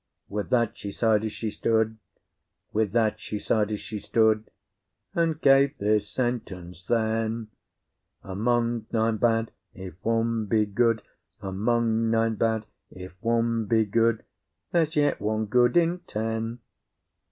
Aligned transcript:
With 0.29 0.49
that 0.49 0.75
she 0.79 0.91
sighed 0.91 1.23
as 1.25 1.31
she 1.31 1.51
stood, 1.51 1.99
With 2.73 2.91
that 2.93 3.19
she 3.19 3.37
sighed 3.37 3.71
as 3.71 3.81
she 3.81 3.99
stood, 3.99 4.49
And 5.13 5.39
gave 5.39 5.77
this 5.77 6.09
sentence 6.09 6.81
then: 6.81 7.49
Among 8.23 8.87
nine 8.91 9.17
bad 9.17 9.51
if 9.75 9.93
one 10.01 10.47
be 10.47 10.65
good, 10.65 11.03
Among 11.39 12.09
nine 12.09 12.33
bad 12.33 12.65
if 12.89 13.13
one 13.19 13.65
be 13.65 13.85
good, 13.85 14.23
There's 14.71 14.95
yet 14.95 15.21
one 15.21 15.45
good 15.45 15.77
in 15.77 15.99
ten. 16.07 16.61